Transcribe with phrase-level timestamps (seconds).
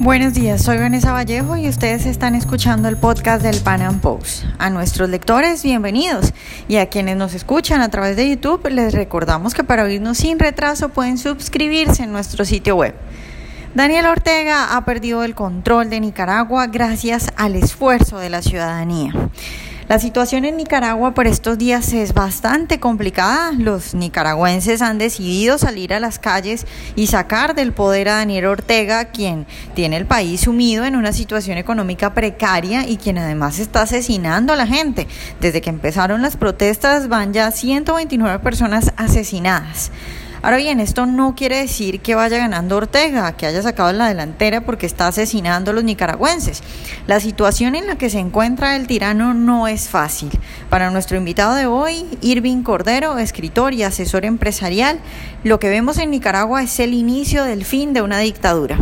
[0.00, 4.44] Buenos días, soy Vanessa Vallejo y ustedes están escuchando el podcast del Pan Am Post.
[4.56, 6.32] A nuestros lectores, bienvenidos.
[6.68, 10.38] Y a quienes nos escuchan a través de YouTube, les recordamos que para oírnos sin
[10.38, 12.94] retraso pueden suscribirse en nuestro sitio web.
[13.74, 19.12] Daniel Ortega ha perdido el control de Nicaragua gracias al esfuerzo de la ciudadanía.
[19.88, 23.52] La situación en Nicaragua por estos días es bastante complicada.
[23.56, 29.06] Los nicaragüenses han decidido salir a las calles y sacar del poder a Daniel Ortega,
[29.06, 34.52] quien tiene el país sumido en una situación económica precaria y quien además está asesinando
[34.52, 35.06] a la gente.
[35.40, 39.90] Desde que empezaron las protestas van ya 129 personas asesinadas.
[40.40, 44.60] Ahora bien, esto no quiere decir que vaya ganando Ortega, que haya sacado la delantera
[44.60, 46.62] porque está asesinando a los nicaragüenses.
[47.08, 50.30] La situación en la que se encuentra el tirano no es fácil.
[50.70, 55.00] Para nuestro invitado de hoy, Irving Cordero, escritor y asesor empresarial,
[55.42, 58.78] lo que vemos en Nicaragua es el inicio del fin de una dictadura.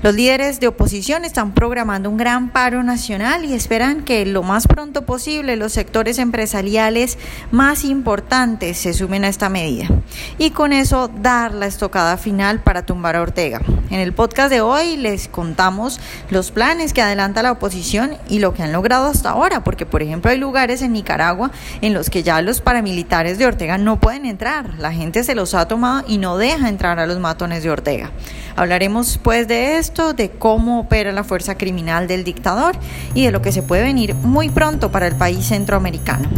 [0.00, 4.68] Los líderes de oposición están programando un gran paro nacional y esperan que lo más
[4.68, 7.18] pronto posible los sectores empresariales
[7.50, 9.88] más importantes se sumen a esta medida
[10.38, 13.60] y con eso dar la estocada final para tumbar a Ortega.
[13.90, 15.98] En el podcast de hoy les contamos
[16.30, 20.04] los planes que adelanta la oposición y lo que han logrado hasta ahora, porque por
[20.04, 24.26] ejemplo hay lugares en Nicaragua en los que ya los paramilitares de Ortega no pueden
[24.26, 27.70] entrar, la gente se los ha tomado y no deja entrar a los matones de
[27.70, 28.12] Ortega.
[28.58, 32.76] Hablaremos pues de esto, de cómo opera la fuerza criminal del dictador
[33.14, 36.28] y de lo que se puede venir muy pronto para el país centroamericano.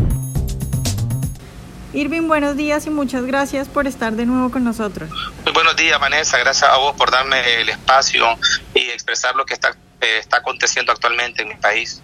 [1.94, 5.08] Irving, buenos días y muchas gracias por estar de nuevo con nosotros.
[5.44, 6.36] Muy buenos días, Vanessa.
[6.36, 8.26] Gracias a vos por darme el espacio
[8.74, 9.70] y expresar lo que está,
[10.02, 12.02] eh, está aconteciendo actualmente en mi país.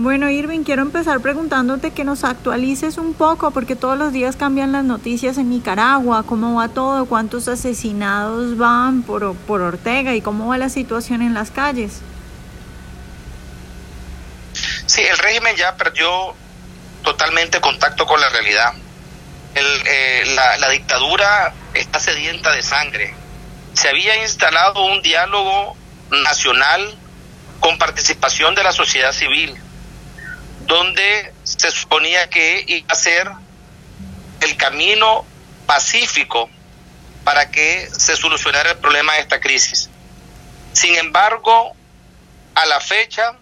[0.00, 4.70] Bueno, Irving, quiero empezar preguntándote que nos actualices un poco, porque todos los días cambian
[4.70, 10.46] las noticias en Nicaragua, cómo va todo, cuántos asesinados van por, por Ortega y cómo
[10.46, 12.00] va la situación en las calles.
[14.86, 16.32] Sí, el régimen ya perdió
[17.02, 18.74] totalmente contacto con la realidad.
[19.56, 23.14] Eh, la, la dictadura está sedienta de sangre.
[23.72, 25.76] Se había instalado un diálogo
[26.12, 26.88] nacional
[27.58, 29.58] con participación de la sociedad civil
[30.68, 33.26] donde se suponía que iba a ser
[34.42, 35.24] el camino
[35.66, 36.48] pacífico
[37.24, 39.88] para que se solucionara el problema de esta crisis.
[40.74, 41.74] Sin embargo,
[42.54, 43.34] a la fecha,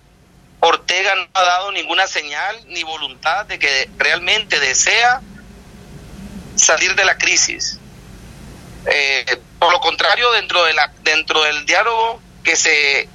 [0.61, 5.21] Ortega no ha dado ninguna señal ni voluntad de que realmente desea
[6.55, 7.79] salir de la crisis.
[8.87, 13.09] Eh, por lo contrario, dentro, de la, dentro del diálogo que se,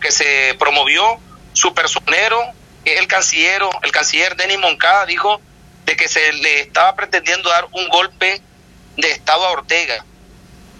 [0.00, 1.18] que se promovió,
[1.52, 2.54] su personero
[2.98, 5.40] el canciller, el canciller Denis Moncada dijo
[5.84, 8.42] de que se le estaba pretendiendo dar un golpe
[8.96, 10.04] de Estado a Ortega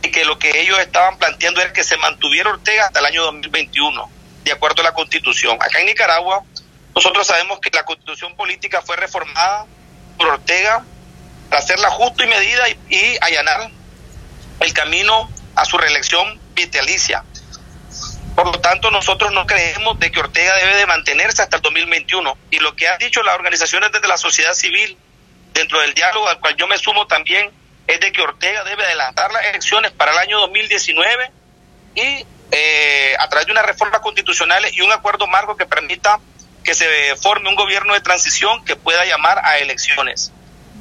[0.03, 3.23] y que lo que ellos estaban planteando era que se mantuviera Ortega hasta el año
[3.25, 4.11] 2021,
[4.45, 5.59] de acuerdo a la Constitución.
[5.61, 6.45] Acá en Nicaragua,
[6.95, 9.67] nosotros sabemos que la Constitución política fue reformada
[10.17, 10.85] por Ortega
[11.49, 13.71] para hacerla justo y medida y, y allanar
[14.61, 17.25] el camino a su reelección vitalicia.
[18.41, 22.39] Por lo tanto, nosotros no creemos de que Ortega debe de mantenerse hasta el 2021.
[22.51, 24.97] Y lo que han dicho las organizaciones desde la sociedad civil,
[25.53, 27.51] dentro del diálogo al cual yo me sumo también,
[27.87, 31.31] es de que Ortega debe adelantar las elecciones para el año 2019
[31.97, 36.19] y eh, a través de una reforma constitucional y un acuerdo marco que permita
[36.65, 40.33] que se forme un gobierno de transición que pueda llamar a elecciones.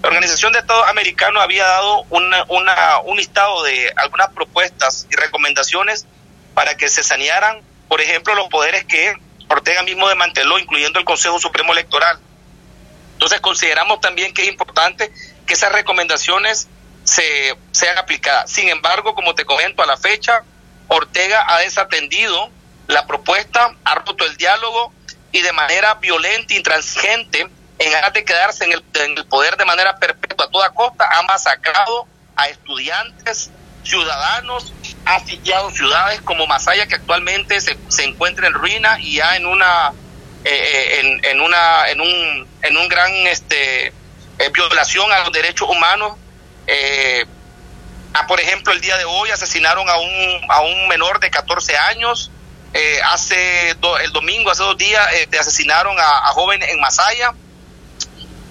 [0.02, 6.08] La Organización de Estados Americanos había dado una, un listado de algunas propuestas y recomendaciones
[6.54, 9.14] para que se sanearan, por ejemplo, los poderes que
[9.48, 12.20] Ortega mismo desmanteló, incluyendo el Consejo Supremo Electoral.
[13.14, 15.12] Entonces consideramos también que es importante
[15.46, 16.68] que esas recomendaciones
[17.04, 18.52] se, sean aplicadas.
[18.52, 20.44] Sin embargo, como te comento, a la fecha,
[20.88, 22.50] Ortega ha desatendido
[22.88, 24.94] la propuesta, ha roto el diálogo
[25.32, 27.50] y de manera violenta, intransigente,
[27.80, 31.08] en aras de quedarse en el, en el poder de manera perpetua a toda costa,
[31.12, 33.50] ha masacrado a estudiantes,
[33.84, 34.74] ciudadanos
[35.06, 39.46] ha sitiado ciudades como Masaya que actualmente se, se encuentra en ruina y ya en
[39.46, 39.94] una
[40.46, 45.32] eh, eh, en, en, una en un en un gran este eh, violación a los
[45.32, 46.14] derechos humanos.
[48.28, 52.32] Por ejemplo el día de hoy asesinaron a un a un menor de 14 años.
[53.12, 55.08] Hace el domingo hace dos días
[55.40, 57.34] asesinaron a, a jóvenes en Masaya.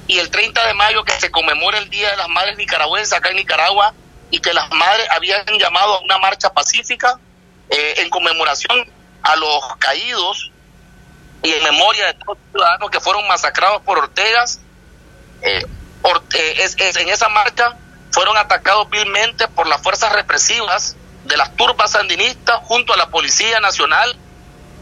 [0.09, 3.29] Y el 30 de mayo que se conmemora el Día de las Madres Nicaragüenses acá
[3.29, 3.95] en Nicaragua
[4.31, 7.19] y que las madres habían llamado a una marcha pacífica
[7.71, 8.91] eh, en conmemoración
[9.23, 10.51] a los caídos
[11.43, 14.61] y en memoria de todos los ciudadanos que fueron masacrados por Ortegas.
[15.43, 15.65] Eh,
[16.35, 17.77] eh, en esa marcha
[18.11, 23.61] fueron atacados vilmente por las fuerzas represivas de las turbas sandinistas junto a la Policía
[23.61, 24.17] Nacional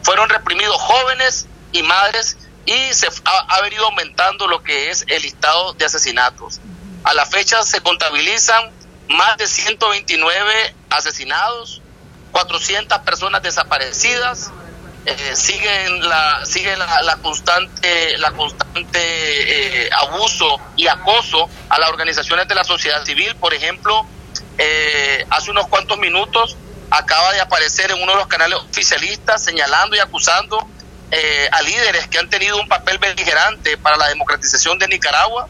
[0.07, 5.73] fueron reprimidos jóvenes y madres y se ha, venido aumentando lo que es el listado
[5.73, 6.61] de asesinatos.
[7.03, 8.71] A la fecha se contabilizan
[9.09, 11.83] más de 129 asesinados,
[12.33, 14.51] 400 personas desaparecidas,
[15.07, 18.99] eh, siguen la sigue la, constante la constante
[19.85, 23.37] eh, abuso y acoso a las organizaciones de la sociedad civil.
[23.37, 24.05] Por ejemplo
[24.59, 26.57] eh, hace unos cuantos minutos
[26.91, 30.59] acaba de aparecer en uno de los canales oficialistas señalando y acusando
[31.53, 35.49] a líderes que han tenido un papel beligerante para la democratización de Nicaragua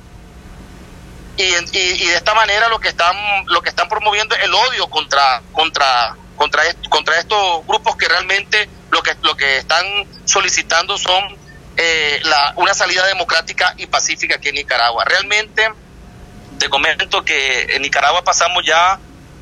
[1.37, 1.43] y,
[1.79, 3.17] y, de esta manera lo que están
[3.47, 8.69] lo que están promoviendo es el odio contra contra contra contra estos grupos que realmente
[8.91, 9.85] lo que, lo que están
[10.25, 11.37] solicitando son
[11.77, 15.05] eh, la, una salida democrática y pacífica aquí en Nicaragua.
[15.05, 15.71] Realmente,
[16.59, 18.99] te comento que en Nicaragua pasamos ya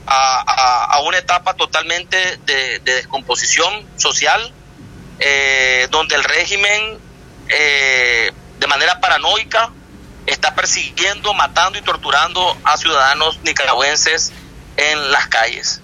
[0.06, 4.52] a, una etapa totalmente de, descomposición social,
[5.20, 6.98] eh, donde el régimen
[7.48, 9.70] eh, de manera paranoica
[10.26, 14.32] está persiguiendo, matando y torturando a ciudadanos nicaragüenses
[14.76, 15.80] en las calles.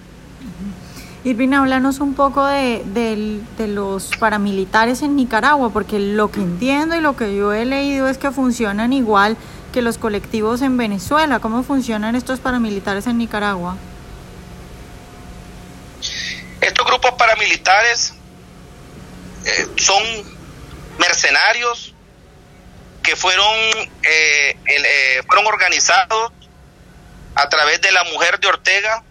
[1.23, 7.01] Irvin, háblanos un poco de, de, los paramilitares en Nicaragua, porque lo que entiendo y
[7.01, 9.37] lo que yo he leído es que funcionan igual
[9.71, 11.39] que los colectivos en Venezuela.
[11.39, 13.77] ¿Cómo funcionan estos paramilitares en Nicaragua?
[16.59, 18.13] Estos grupos paramilitares
[19.45, 20.01] eh, son
[20.97, 21.90] mercenarios
[23.03, 23.55] que fueron,
[24.03, 26.31] eh, eh, fueron organizados
[27.35, 29.03] a través de la mujer de Ortega,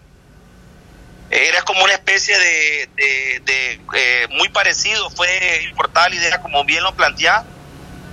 [1.31, 2.91] era como una especie de,
[3.95, 7.45] eh, muy parecido, fue importada la idea, como bien lo plantea,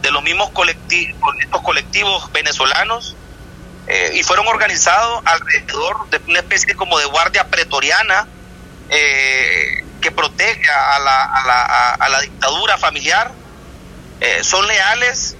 [0.01, 1.19] de los mismos colectivos,
[1.63, 3.15] colectivos venezolanos,
[3.88, 8.27] eh, y fueron organizados alrededor de una especie como de guardia pretoriana
[8.89, 13.31] eh, que protege a la, a la, a la dictadura familiar,
[14.41, 15.36] son leales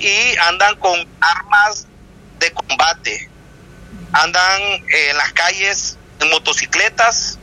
[0.00, 1.86] y andan con armas
[2.38, 3.28] de combate,
[4.12, 7.38] andan en las calles en motocicletas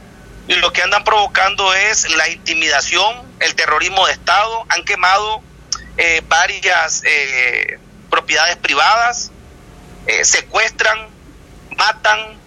[0.47, 5.41] y lo que andan provocando es la intimidación, el terrorismo de Estado, han quemado
[5.97, 7.79] eh, varias eh,
[8.09, 9.31] propiedades privadas,
[10.05, 11.09] eh, secuestran,
[11.75, 12.37] matan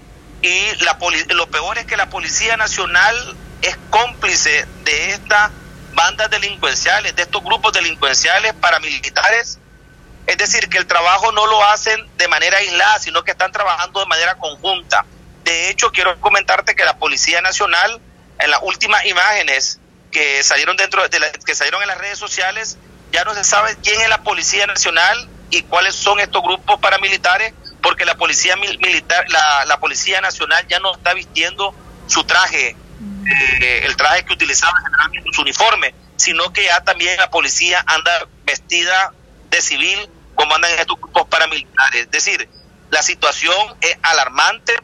[0.42, 0.98] y la
[1.34, 5.50] lo peor es que la Policía Nacional es cómplice de estas
[5.92, 9.58] bandas delincuenciales, de estos grupos delincuenciales paramilitares.
[10.26, 14.00] Es decir, que el trabajo no lo hacen de manera aislada, sino que están trabajando
[14.00, 15.04] de manera conjunta.
[15.44, 18.00] De hecho, quiero comentarte que la Policía Nacional,
[18.38, 19.80] en las últimas imágenes
[20.10, 22.78] que salieron dentro de que salieron en las redes sociales,
[23.12, 27.52] ya no se sabe quién es la Policía Nacional y cuáles son estos grupos paramilitares,
[27.82, 31.74] porque la Policía Militar, la, Policía Nacional ya no está vistiendo
[32.06, 32.76] su traje,
[33.60, 34.74] eh, el traje que utilizaba
[35.32, 39.12] su uniforme, sino que ya también la policía anda vestida
[39.50, 42.02] de civil como andan estos grupos paramilitares.
[42.02, 42.48] Es decir,
[42.90, 44.74] la situación es alarmante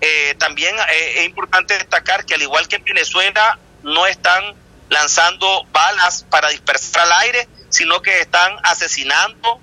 [0.00, 4.54] eh, también eh, es importante destacar que al igual que en Venezuela no están
[4.90, 9.60] lanzando balas para dispersar al aire, sino que están asesinando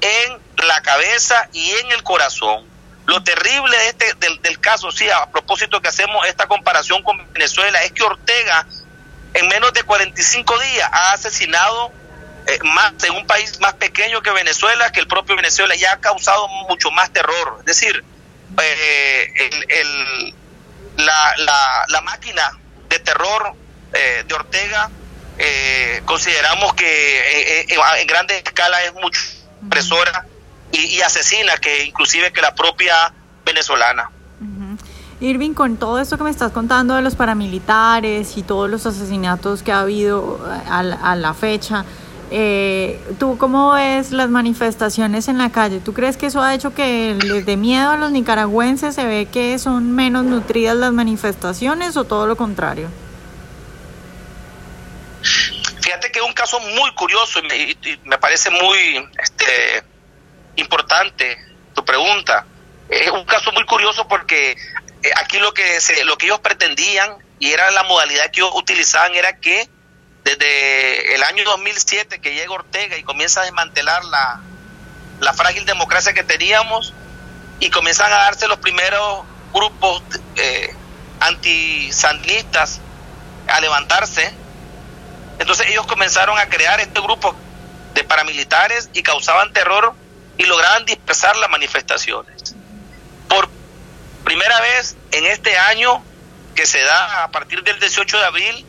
[0.00, 2.66] en la cabeza y en el corazón.
[3.06, 7.82] Lo terrible de este, del, caso, sí, a propósito que hacemos esta comparación con Venezuela,
[7.82, 8.66] es que Ortega
[9.34, 11.92] en menos de 45 días ha asesinado
[12.46, 16.00] eh, más en un país más pequeño que Venezuela, que el propio Venezuela ya ha
[16.00, 17.56] causado mucho más terror.
[17.60, 18.04] Es decir,
[18.62, 20.34] eh, el,
[20.96, 21.34] la,
[21.88, 22.42] la, máquina
[22.88, 23.52] de terror
[23.92, 24.90] eh, de Ortega,
[26.04, 29.20] consideramos que en grande escala es mucho
[29.68, 30.24] presora
[30.70, 33.12] y, asesina que inclusive que la propia
[33.44, 34.10] venezolana.
[35.18, 39.62] Irving, con todo esto que me estás contando de los paramilitares y todos los asesinatos
[39.62, 40.38] que ha habido
[40.68, 41.84] a la fecha,
[42.30, 45.80] eh, ¿Tú cómo ves las manifestaciones en la calle?
[45.80, 48.94] ¿Tú crees que eso ha hecho que les dé miedo a los nicaragüenses?
[48.94, 52.88] ¿Se ve que son menos nutridas las manifestaciones o todo lo contrario?
[55.82, 59.84] Fíjate que es un caso muy curioso y me, parece muy este,
[60.56, 61.38] importante
[61.74, 62.44] tu pregunta.
[62.88, 67.18] Es un caso muy curioso porque eh, aquí lo que, se, lo que ellos pretendían
[67.38, 69.68] y era la modalidad que ellos utilizaban era que
[70.26, 74.40] desde el año 2007 que llega Ortega y comienza a desmantelar la,
[75.20, 76.92] la frágil democracia que teníamos
[77.60, 80.02] y comienzan a darse los primeros grupos
[80.34, 80.74] eh,
[81.20, 82.80] antisandinistas
[83.46, 84.34] a levantarse.
[85.38, 87.36] Entonces ellos comenzaron a crear este grupo
[87.94, 89.94] de paramilitares y causaban terror
[90.38, 92.56] y lograban dispersar las manifestaciones.
[93.28, 93.48] Por
[94.24, 96.02] primera vez en este año
[96.56, 98.66] que se da a partir del 18 de abril,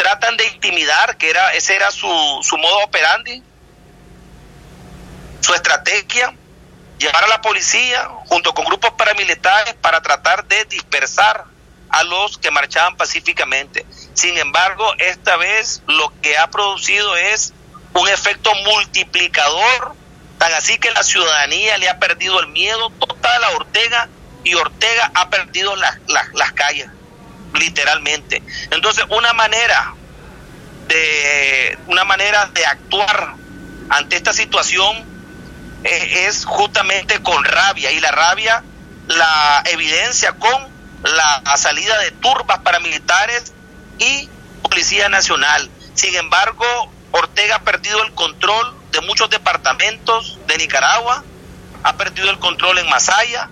[0.00, 2.08] tratan de intimidar, que era ese era su,
[2.42, 3.42] su modo operandi,
[5.42, 6.34] su estrategia,
[6.98, 11.44] llevar a la policía junto con grupos paramilitares para tratar de dispersar
[11.90, 13.84] a los que marchaban pacíficamente.
[14.14, 17.52] Sin embargo, esta vez lo que ha producido es
[17.92, 19.94] un efecto multiplicador,
[20.38, 24.08] tan así que la ciudadanía le ha perdido el miedo total a Ortega
[24.44, 26.88] y Ortega ha perdido las, las, calles,
[27.54, 28.42] literalmente.
[28.70, 29.94] Entonces, una manera
[30.88, 33.34] de una manera de actuar
[33.90, 35.04] ante esta situación
[35.84, 38.64] eh, es justamente con rabia y la rabia
[39.06, 40.68] la evidencia con
[41.02, 43.52] la salida de turbas paramilitares
[43.98, 44.28] y
[44.62, 45.68] Policía Nacional.
[45.94, 46.64] Sin embargo,
[47.12, 51.24] Ortega ha perdido el control de muchos departamentos de Nicaragua,
[51.82, 53.48] ha perdido el control en Masaya,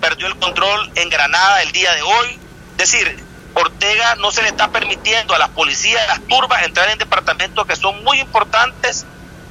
[0.00, 2.38] perdió el control en Granada el día de hoy.
[2.78, 3.24] Es decir,
[3.60, 7.66] Ortega no se le está permitiendo a las policías, a las turbas, entrar en departamentos
[7.66, 9.06] que son muy importantes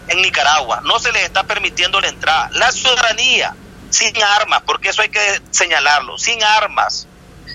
[0.08, 0.82] en Nicaragua.
[0.84, 2.50] No se les está permitiendo la entrada.
[2.54, 3.56] La ciudadanía,
[3.90, 7.08] sin armas, porque eso hay que señalarlo, sin armas,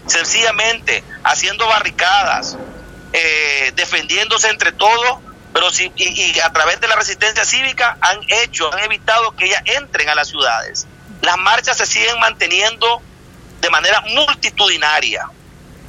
[0.07, 2.57] sencillamente haciendo barricadas,
[3.13, 5.19] eh, defendiéndose entre todos,
[5.53, 9.63] pero sí, y, a través de la resistencia cívica han hecho, han evitado que ellas
[9.67, 10.87] entren a las ciudades.
[11.23, 13.01] Las marchas se siguen manteniendo
[13.61, 15.31] de manera multitudinaria.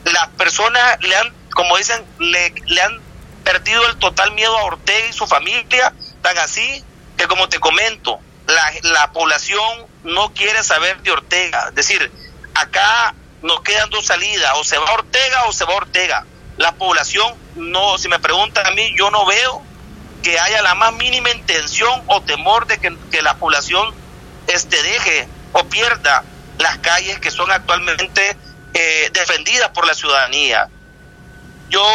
[0.05, 3.01] Las personas le han, como dicen, le, le han
[3.43, 6.83] perdido el total miedo a Ortega y su familia, tan así
[7.17, 11.67] que como te comento, la, la población no quiere saber de Ortega.
[11.69, 12.11] Es decir,
[12.53, 16.25] acá nos quedan dos salidas, o se va Ortega o se va Ortega.
[16.57, 19.61] La población, no, si me preguntan a mí, yo no veo
[20.23, 23.93] que haya la más mínima intención o temor de que, la población
[24.47, 26.23] este, deje o pierda
[26.57, 28.35] las calles que son actualmente
[28.77, 30.67] eh, defendidas por la ciudadanía.
[31.69, 31.87] Yo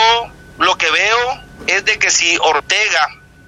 [0.57, 3.07] lo que veo es de que si Ortega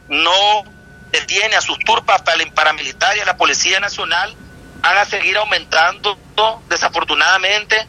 [0.09, 0.65] no
[1.11, 2.23] detiene a sus turpas
[2.55, 4.37] paramilitares, la Policía Nacional,
[4.83, 6.19] van a seguir aumentando
[6.69, 7.89] desafortunadamente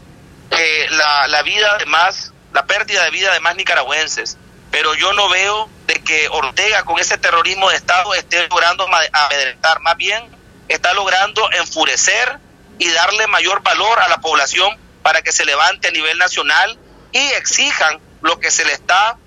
[0.49, 4.37] eh, la, la vida de más, la pérdida de vida de más nicaragüenses.
[4.71, 9.81] Pero yo no veo de que Ortega con ese terrorismo de Estado esté logrando amedrentar,
[9.81, 10.23] más bien
[10.69, 12.39] está logrando enfurecer
[12.79, 16.79] y darle mayor valor a la población para que se levante a nivel nacional
[17.11, 19.17] y exijan lo que se le está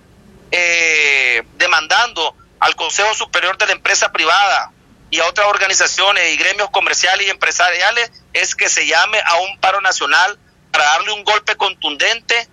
[0.51, 4.73] eh, demandando al Consejo Superior de la Empresa Privada,
[5.11, 9.59] y a otras organizaciones y gremios comerciales y empresariales es que se llame a un
[9.59, 10.39] paro nacional
[10.73, 12.49] para darle un golpe contundente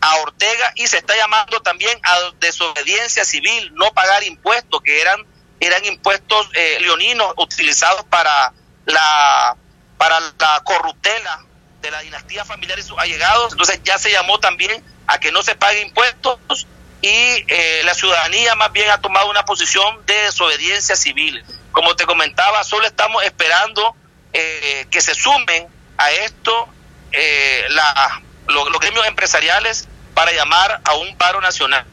[0.00, 5.24] a Ortega y se está llamando también a desobediencia civil, no pagar impuestos, que eran,
[5.60, 8.52] eran impuestos eh, leoninos utilizados para
[8.84, 9.56] la,
[9.96, 11.44] para la corruptela
[11.84, 13.52] de la dinastía familiar y sus allegados.
[13.52, 16.66] Entonces ya se llamó también a que no se pague impuestos
[17.02, 21.44] y eh, la ciudadanía más bien ha tomado una posición de desobediencia civil.
[21.70, 23.94] Como te comentaba, solo estamos esperando
[24.32, 26.68] eh, que se sumen a esto
[27.12, 31.84] eh, la, los gremios empresariales para llamar a un paro nacional.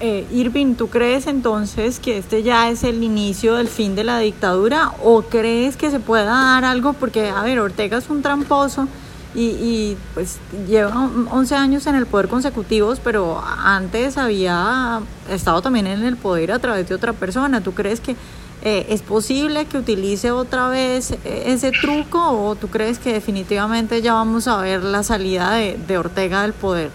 [0.00, 4.18] Eh, Irving, ¿tú crees entonces que este ya es el inicio del fin de la
[4.18, 6.94] dictadura o crees que se pueda dar algo?
[6.94, 8.88] Porque, a ver, Ortega es un tramposo
[9.34, 15.86] y, y, pues lleva 11 años en el poder consecutivos, pero antes había estado también
[15.86, 17.60] en el poder a través de otra persona.
[17.60, 18.16] ¿Tú crees que
[18.62, 24.02] eh, es posible que utilice otra vez eh, ese truco o tú crees que definitivamente
[24.02, 26.90] ya vamos a ver la salida de, de Ortega del poder?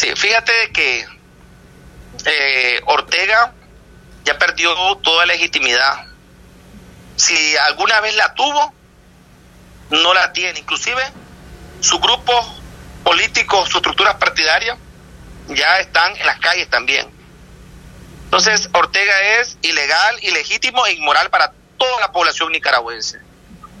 [0.00, 1.06] Sí, fíjate que
[2.24, 3.52] eh, Ortega
[4.24, 6.06] ya perdió toda legitimidad.
[7.16, 8.72] Si alguna vez la tuvo,
[9.90, 10.58] no la tiene.
[10.58, 11.02] Inclusive
[11.82, 12.32] su grupo
[13.04, 14.78] político, sus estructuras partidarias
[15.48, 17.06] ya están en las calles también.
[18.24, 23.20] Entonces, Ortega es ilegal, ilegítimo e inmoral para toda la población nicaragüense.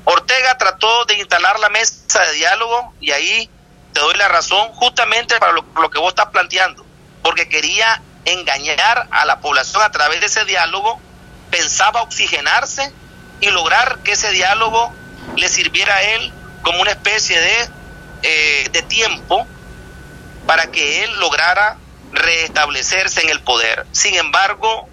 [0.04, 3.50] Ortega trató de instalar la mesa de diálogo y ahí
[3.92, 6.84] te doy la razón justamente para lo, que vos estás planteando,
[7.22, 11.00] porque quería engañar a la población a través de ese diálogo,
[11.50, 12.92] pensaba oxigenarse
[13.40, 14.92] y lograr que ese diálogo
[15.36, 16.32] le sirviera a él
[16.62, 17.68] como una especie de,
[18.22, 19.46] eh, de tiempo
[20.46, 21.76] para que él lograra
[22.12, 23.86] restablecerse en el poder.
[23.92, 24.88] Sin embargo,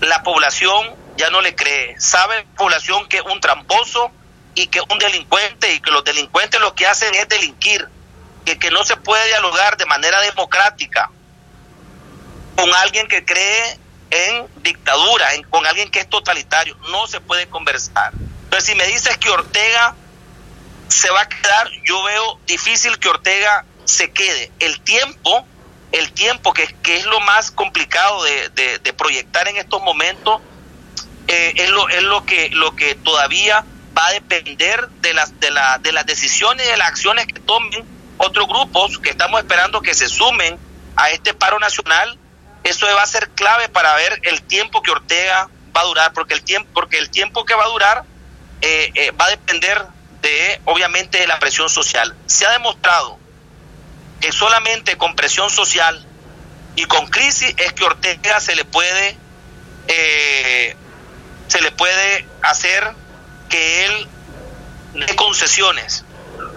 [0.00, 1.98] la población ya no le cree.
[1.98, 4.10] Sabe la población que es un tramposo
[4.54, 7.88] y que un delincuente y que los delincuentes lo que hacen es delinquir,
[8.44, 11.10] que, que no se puede dialogar de manera democrática
[12.56, 13.78] con alguien que cree
[14.10, 16.76] en dictadura, con alguien que es totalitario.
[16.90, 18.12] No se puede conversar.
[18.48, 19.94] Pero si me dices que Ortega
[20.88, 24.52] se va a quedar, yo veo difícil que Ortega se quede.
[24.60, 25.46] El tiempo,
[25.92, 30.40] el tiempo que, que es lo más complicado de, de, proyectar en estos momentos,
[31.26, 33.64] eh, es, lo, es lo, que, lo que todavía
[33.96, 37.40] va a depender de las, de, la, de las decisiones y de las acciones que
[37.40, 37.84] tomen
[38.18, 40.58] otros grupos que estamos esperando que se sumen
[40.96, 42.18] a este paro nacional.
[42.62, 46.34] Eso va a ser clave para ver el tiempo que Ortega va a durar, porque
[46.34, 48.04] el tiempo, porque el tiempo que va a durar
[48.60, 49.84] eh, eh, va a depender
[50.22, 52.16] de, obviamente, de la presión social.
[52.26, 53.18] Se ha demostrado
[54.20, 56.06] que solamente con presión social
[56.76, 59.18] y con crisis es que Ortega se le puede
[59.88, 60.76] eh,
[61.48, 62.94] se le puede hacer
[63.54, 64.08] que él
[64.94, 66.04] dé concesiones,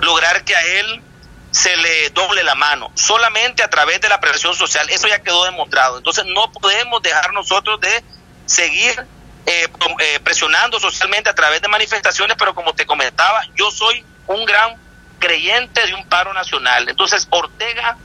[0.02, 1.04] lograr que a él
[1.52, 4.90] se le doble la mano, solamente a través de la presión social.
[4.90, 6.00] Eso ya quedó demostrado.
[6.00, 8.04] Entonces no podemos dejar nosotros de
[8.48, 9.06] seguir
[9.46, 9.68] eh,
[10.00, 14.76] eh, presionando socialmente a través de manifestaciones, pero como te comentaba, yo soy un gran
[15.20, 16.90] creyente de un paro nacional.
[16.90, 17.96] Entonces Ortega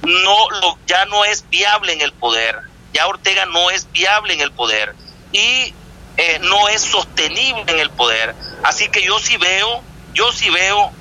[0.00, 2.62] no lo, ya no es viable en el poder,
[2.94, 4.94] ya Ortega no es viable en el poder
[5.32, 5.74] y
[6.18, 8.34] eh, no es sostenible en el poder.
[8.64, 9.82] Así que yo sí veo,
[10.14, 10.92] yo sí veo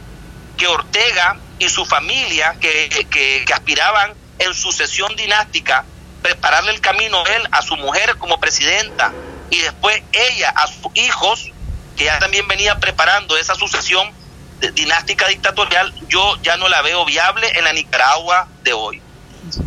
[0.55, 5.85] que Ortega y su familia que, que, aspiraban en sucesión dinástica
[6.21, 9.11] prepararle el camino a él, a su mujer como presidenta,
[9.49, 11.51] y después ella a sus hijos,
[11.95, 14.11] que ya también venía preparando esa sucesión
[14.73, 19.01] dinástica dictatorial, yo ya no la veo viable en la Nicaragua de hoy.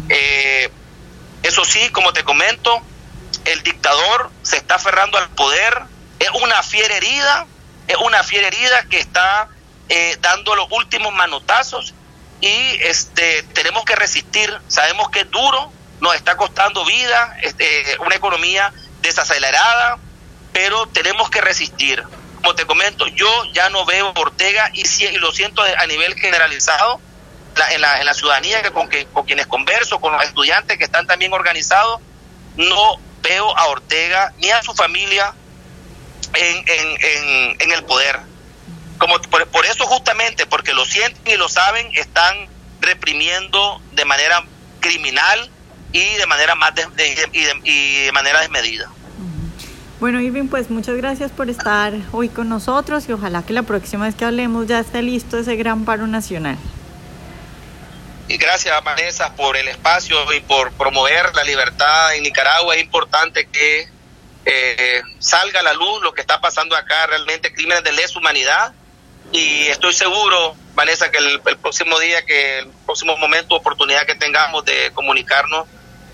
[0.08, 0.70] Eh,
[1.42, 2.82] eso sí, como te comento,
[3.44, 5.82] el dictador se está aferrando al poder,
[6.18, 7.46] es una fiera herida,
[7.88, 9.48] es una fiera herida que está
[9.88, 11.94] eh, dando los últimos manotazos
[12.40, 18.14] y este tenemos que resistir, sabemos que es duro, nos está costando vida, este, una
[18.14, 19.98] economía desacelerada,
[20.52, 22.02] pero tenemos que resistir.
[22.36, 27.00] Como te comento, yo ya no veo Ortega y, y lo siento a nivel generalizado
[27.70, 30.84] en, la, en la ciudadanía que con, que, con quienes converso, con los estudiantes que
[30.84, 32.00] están también organizados,
[32.56, 35.34] no veo a Ortega ni a su familia
[36.34, 38.20] en, en, en, el poder.
[38.98, 42.48] Como por, por, eso justamente, porque lo sienten y lo saben, están
[42.80, 44.44] reprimiendo de manera
[44.80, 45.50] criminal
[45.92, 46.82] y de manera más de,
[47.32, 48.90] y, de, y de manera desmedida.
[50.00, 54.06] Bueno, Irving, pues muchas gracias por estar hoy con nosotros y ojalá que la próxima
[54.06, 56.56] vez que hablemos ya esté listo ese gran paro nacional.
[58.38, 62.74] Gracias, Vanessa, por el espacio y por promover la libertad en Nicaragua.
[62.74, 63.88] Es importante que
[64.44, 68.72] eh, salga a la luz lo que está pasando acá, realmente crímenes de lesa humanidad.
[69.32, 74.14] Y estoy seguro, Vanessa, que el, el próximo día, que el próximo momento, oportunidad que
[74.14, 75.66] tengamos de comunicarnos,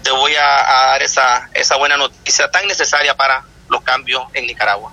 [0.03, 4.47] te voy a, a dar esa, esa buena noticia tan necesaria para los cambios en
[4.47, 4.93] Nicaragua.